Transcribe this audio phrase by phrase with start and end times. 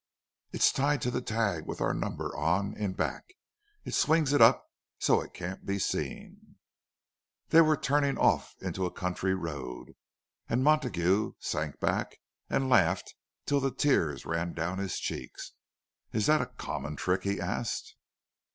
[0.51, 3.33] "It's tied to the tag with our number on, in back.
[3.85, 4.65] It swings it up
[4.97, 6.55] so it can't be seen."
[7.49, 9.93] They were turning off into a country road,
[10.49, 12.17] and Montague sank back
[12.49, 13.13] and laughed
[13.45, 15.51] till the tears ran down his cheeks.
[16.11, 17.95] "Is that a common trick?" he asked.